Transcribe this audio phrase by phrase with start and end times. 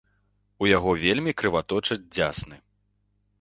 [0.63, 2.57] У яго вельмі крываточаць дзясны.